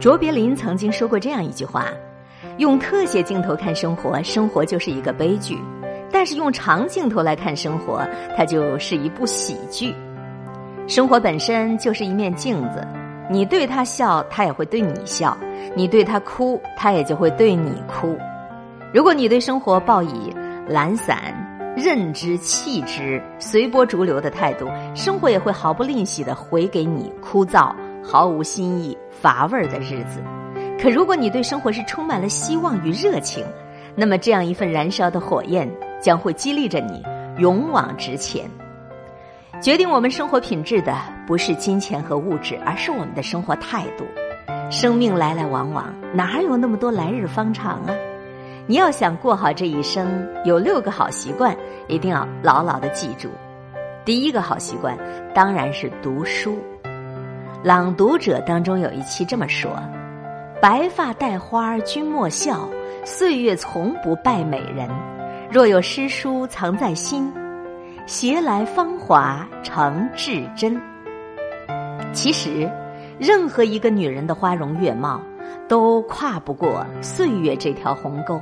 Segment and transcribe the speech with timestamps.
[0.00, 1.86] 卓别林曾经说过这样一句话
[2.58, 5.56] ：“用特写镜头看生活，生活就是一个悲剧；
[6.10, 8.04] 但是用长镜头来看生活，
[8.36, 9.94] 它就是一部喜剧。
[10.88, 12.86] 生活本身就是一面镜子，
[13.30, 15.36] 你对他笑，他也会对你笑；
[15.76, 18.18] 你对他哭，他也就会对你哭。
[18.92, 20.34] 如果你对生活抱以
[20.68, 21.16] 懒散、
[21.76, 27.72] 任之、弃之、随波逐流的态度，生活也会毫不吝惜的回给你枯燥、
[28.04, 30.22] 毫无新意、乏味儿的日子。
[30.78, 33.44] 可如果你对生活是充满了希望与热情，
[33.96, 35.68] 那么这样一份燃烧的火焰
[36.00, 37.02] 将会激励着你
[37.38, 38.44] 勇往直前。
[39.60, 40.94] 决定我们生活品质的
[41.26, 44.04] 不是金钱和物质，而是我们的生活态度。
[44.70, 47.94] 生命来来往往，哪有那么多来日方长啊？
[48.66, 53.30] 你要想过好这一生，有六个好习惯，一定要牢牢的记住。
[54.04, 54.98] 第一个好习惯
[55.34, 56.58] 当然是读书。
[57.64, 59.70] 朗读者当中有一期这么说
[60.60, 62.68] ：“白发戴花君莫笑，
[63.06, 64.86] 岁月从不败美人。
[65.50, 67.32] 若有诗书藏在心，
[68.04, 70.78] 携来芳华成至真。”
[72.12, 72.70] 其实，
[73.18, 75.18] 任何一个女人的花容月貌。
[75.66, 78.38] 都跨不过岁月这条鸿沟，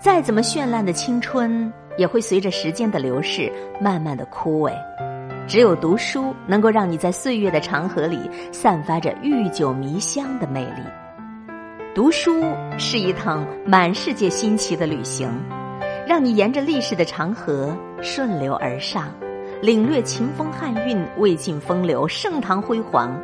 [0.00, 4.72] 再怎么绚烂的青春，也会随着时间的流逝慢慢的枯萎。
[5.48, 10.82] 只有读书，能够让你在岁月的长河里散发着愈久弥香的魅力。
[11.94, 12.44] 读书
[12.76, 15.26] 是一趟满世界新奇的旅行，
[16.06, 19.10] 让你沿着历史的长河顺流而上，
[19.62, 23.18] 领略秦风汉韵、魏晋风流、盛唐辉煌。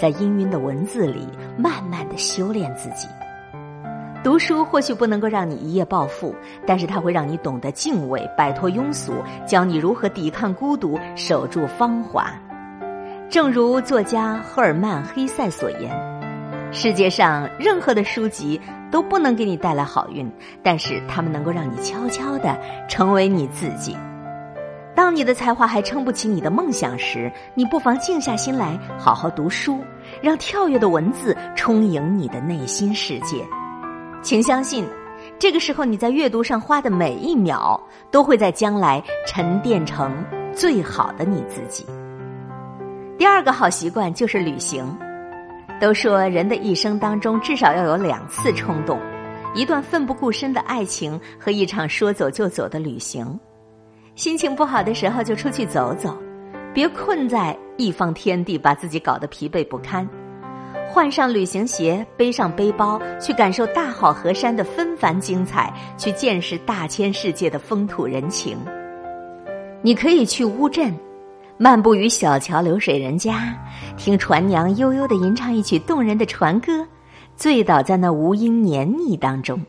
[0.00, 3.06] 在氤氲的文字里，慢慢的修炼自己。
[4.26, 6.34] 读书或许不能够让你一夜暴富，
[6.66, 9.12] 但是它会让你懂得敬畏，摆脱庸俗，
[9.46, 12.26] 教你如何抵抗孤独，守住芳华。
[13.30, 15.96] 正如作家赫尔曼·黑塞所言
[16.74, 18.60] ：“世界上任何的书籍
[18.90, 20.28] 都不能给你带来好运，
[20.60, 23.96] 但是他们能够让你悄悄的成为你自己。”
[24.96, 29.78] 当你的才华还撑不起你的梦想时，你不妨静下心来，好好读书，
[30.20, 33.46] 让跳跃的文字充盈你的内心世界。
[34.26, 34.84] 请相信，
[35.38, 40.12] 这个时候你在阅读上花的每一秒，都会在将来沉淀成
[40.52, 41.86] 最好的你自己。
[43.16, 44.84] 第二个好习惯就是旅行。
[45.80, 48.98] 都说人的一生当中至少要有两次冲动，
[49.54, 53.38] 一段奋不顾身的爱情和一场说走就走的旅行。
[54.16, 56.12] 心情不好的时候就出去走走，
[56.74, 60.04] 别困在一方天地，把自己搞得疲惫不堪。
[60.88, 68.56] 换上旅行鞋，背上背包，去感受大好河山的纷繁精彩，去见识大千世界的风土人情。
[69.82, 70.94] 你可以去乌镇，
[71.58, 73.54] 漫步于小桥流水人家，
[73.96, 76.86] 听船娘悠悠的吟唱一曲动人的船歌，
[77.36, 79.60] 醉倒在那无音黏腻当中。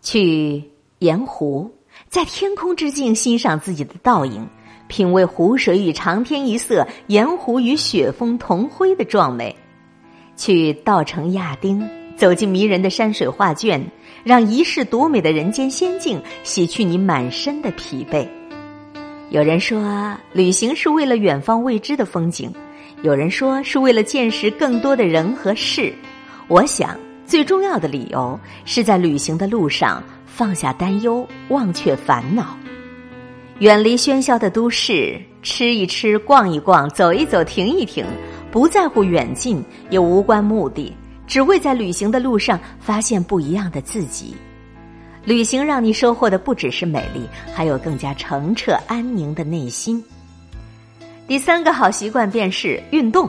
[0.00, 0.62] 去
[1.00, 1.70] 盐湖。
[2.08, 4.46] 在天空之境欣赏自己的倒影，
[4.86, 9.52] 品味湖水与长天一色、盐湖与雪峰同辉的壮美；
[10.38, 13.84] 去稻城亚丁，走进迷人的山水画卷，
[14.24, 18.26] 让一世独美的人间仙境洗去你满身的疲惫。
[19.28, 22.48] 有人说，旅行是为了远方未知的风景；
[23.02, 25.92] 有人说，是为了见识更多的人和事。
[26.46, 30.02] 我想，最重要的理由是在旅行的路上。
[30.24, 32.56] 放下担忧，忘却烦恼，
[33.58, 38.06] 远离喧嚣的都市，吃一吃，逛一逛，走一走，停一停，
[38.50, 40.94] 不在乎远近，也无关目的，
[41.26, 44.34] 只为在旅行的路上发现不一样的自己。
[45.24, 50.02] 旅行让你收获的不只是美丽，还有更加澄澈安宁的内心。
[51.26, 53.28] 第三个好习惯便是运动，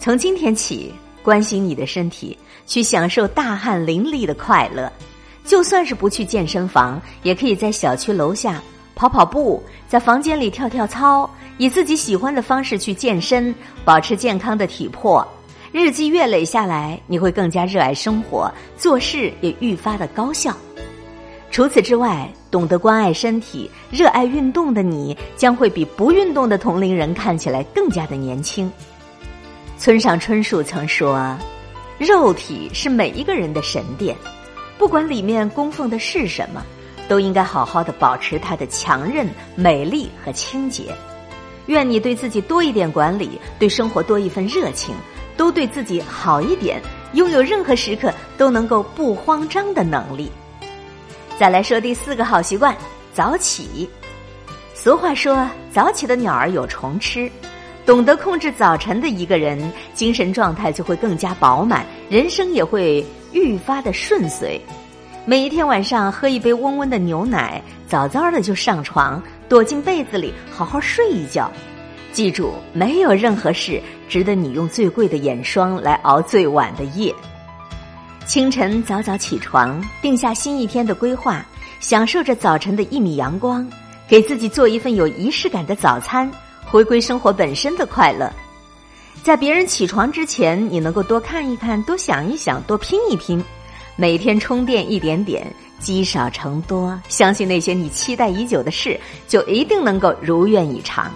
[0.00, 0.92] 从今天起，
[1.22, 2.36] 关心你的身体，
[2.66, 4.92] 去享受大汗淋漓的快乐。
[5.44, 8.60] 就算是不去健身房，也可以在小区楼下
[8.96, 13.54] 跑跑步，在房间里跳跳操，以自己喜欢的方式去健身，
[13.84, 15.26] 保持健康的体魄。
[15.70, 20.56] 日积月累下来，你会更加热爱生活，做事也愈发的高效。
[21.50, 28.70] 除此之外，懂得关爱身体、热爱运动的你，将会比不运动的同龄人看起来更加的年轻。
[29.76, 31.36] 村上春树曾说
[31.98, 34.16] ：“肉体是每一个人的神殿。”
[34.78, 36.64] 不管里面供奉的是什么，
[37.08, 40.94] 都应该好好的保持它的强韧、美丽和清洁。
[41.68, 44.94] 愿你对自己多一点管理，对生活多一份热情，
[45.36, 46.82] 都对自己好一点，
[47.12, 50.30] 拥有任何时刻都能够不慌张的能力。
[51.38, 52.76] 再来说第四个好习惯：
[53.14, 53.88] 早起。
[54.74, 57.30] 俗话说，早起的鸟儿有虫吃，
[57.84, 64.60] 懂得控制早晨的一个人，精神状态就会更加饱满，人生也会愈发的顺遂。
[65.26, 71.50] 每一天晚上喝一杯温温的牛奶，早早的就上床，躲进被子里好好睡一觉。
[72.12, 77.14] 记住，没有任何事值得你用最贵的眼霜来熬最晚的夜。
[78.26, 81.44] 清晨早早起床，定下新一天的规划，
[81.80, 83.66] 享受着早晨的一米阳光，
[84.06, 86.30] 给自己做一份有仪式感的早餐。
[86.70, 88.30] 回归生活本身的快乐，
[89.22, 93.42] 在别人起床之前，你能够多看一看，多想一想，多拼一拼，
[94.00, 95.44] 每天充电一点点，
[95.80, 98.96] 积少成多，相信那些你期待已久的事，
[99.26, 101.10] 就一定能够如愿以偿。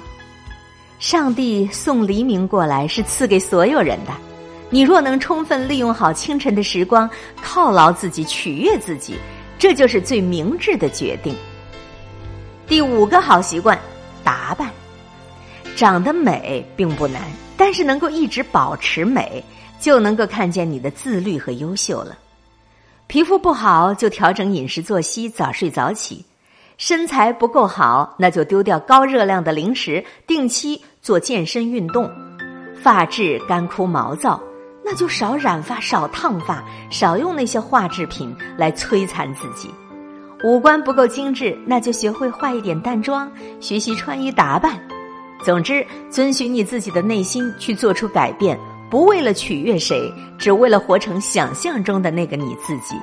[0.99, 4.11] 上帝送黎明过来是赐给所有人的，
[4.69, 7.09] 你若能充分利用好清晨的时光，
[7.41, 9.15] 犒劳自己，取悦自己，
[9.61, 11.37] 这就是最明智的决定。
[12.67, 13.79] 第五个好习惯，
[14.25, 14.69] 打扮。
[15.77, 17.23] 长得美并不难，
[17.57, 19.41] 但是能够一直保持美，
[19.79, 22.19] 就能够看见你的自律和优秀了。
[23.13, 26.25] 皮肤不好就调整饮食作息，早睡早起；
[26.79, 32.11] 身材不够好，那就丢掉高热量的零食，定期做健身运动。
[32.83, 34.43] 发质干枯毛躁，
[34.83, 39.69] 那就少染发、少烫发，少用那些化制品来摧残自己。
[40.43, 43.31] 五官不够精致，那就学会化一点淡妆，
[43.61, 44.81] 学习穿衣打扮。
[45.45, 48.59] 总之，遵循你自己的内心去做出改变，
[48.93, 52.95] 不为了取悦谁，只为了活成想象中的那个你自己。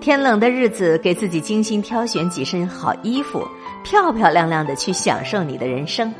[0.00, 3.44] 天冷的日子，给自己精心挑选几身好衣服，
[3.82, 6.14] 漂漂亮亮的去享受你的人生。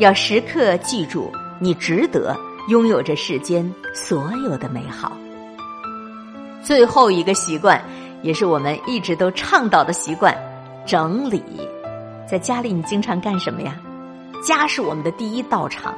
[0.00, 2.36] 要时刻记住，你值得
[2.68, 5.16] 拥有这世间所有的美好。
[6.62, 7.82] 最后一个习惯，
[8.20, 10.36] 也是我们一直都倡导的习惯——
[10.84, 11.42] 整理。
[12.30, 13.74] 在家里，你经常干什么呀？
[14.46, 15.94] 家是我们的第一道场，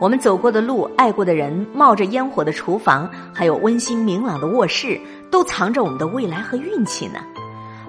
[0.00, 5.00] 我们走过的路、爱过的人、冒着烟火的厨房，还有温馨明朗的卧室，
[5.30, 7.18] 都藏着我们的未来和运气呢。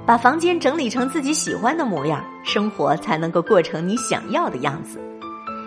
[0.07, 4.99] 把房间整理成自己喜欢的模样，生活才能够过成你想要的样子。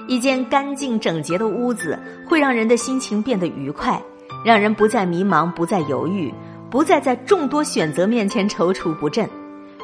[0.09, 1.97] 一间干净整洁的屋子，
[2.29, 4.03] 会让人的心情变得愉快，
[4.45, 6.35] 让人不再迷茫，不再犹豫，
[6.69, 9.31] 不再在众多选择面前踌躇不振。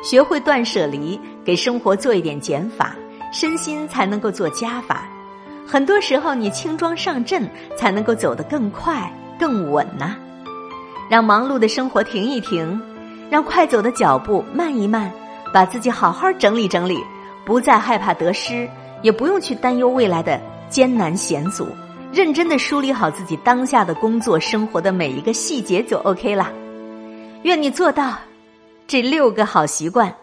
[0.03, 2.97] 学会断舍离，给生活做一点减法。
[3.31, 5.07] 身心才能够做加法，
[5.71, 10.17] 很多时候你轻装上阵，才能够走得更快、更稳呐。
[11.11, 12.81] 让忙碌的生活停一停，
[13.29, 15.13] 让快走的脚步慢一慢，
[15.53, 16.99] 把自己好好整理整理，
[17.45, 18.67] 不再害怕得失，
[19.03, 21.69] 也不用去担忧未来的艰难险阻，
[22.15, 26.51] 认真的梳理好自己当下的工作生活的每一个细节就 OK 啦。
[27.43, 28.15] 愿你做到
[28.87, 30.15] 这六个好习惯：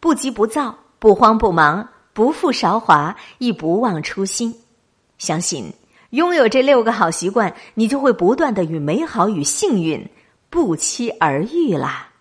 [0.00, 1.86] 不急不躁，不慌不忙。
[2.14, 4.54] 不负韶华，亦不忘初心。
[5.18, 5.72] 相信
[6.10, 10.08] 拥有这六个好习惯，你就会不断的与美好与幸运
[10.48, 12.13] 不期而遇啦。